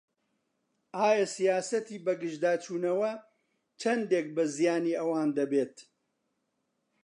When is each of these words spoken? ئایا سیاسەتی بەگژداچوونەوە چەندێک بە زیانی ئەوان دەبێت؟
ئایا 0.99 1.25
سیاسەتی 1.37 2.03
بەگژداچوونەوە 2.05 3.11
چەندێک 3.81 4.27
بە 4.35 4.43
زیانی 4.55 4.97
ئەوان 4.99 5.29
دەبێت؟ 5.37 5.75